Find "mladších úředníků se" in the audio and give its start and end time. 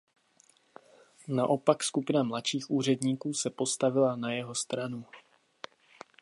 2.23-3.49